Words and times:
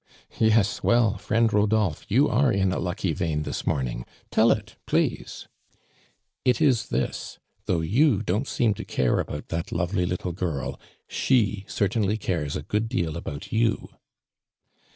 "Yes. 0.49 0.81
Well, 0.83 1.19
friend 1.19 1.47
Rodolphc, 1.47 2.05
you 2.09 2.27
are 2.27 2.51
in 2.51 2.71
a 2.71 2.79
lucky 2.79 3.13
vein 3.13 3.43
this 3.43 3.67
morning. 3.67 4.03
Tell 4.31 4.49
it, 4.51 4.75
please 4.87 5.47
!''"It 6.43 6.59
is 6.59 6.87
this. 6.89 7.37
Though 7.67 7.81
you 7.81 8.23
don't 8.23 8.47
seem 8.47 8.73
to 8.73 8.83
care 8.83 9.19
about 9.19 9.49
that 9.49 9.71
lovely 9.71 10.07
little 10.07 10.31
girl, 10.33 10.79
she 11.07 11.65
cer 11.67 11.87
tainly 11.87 12.19
cares 12.19 12.55
a 12.55 12.63
good 12.63 12.89
deal 12.89 13.15
about 13.15 13.51
you." 13.51 13.89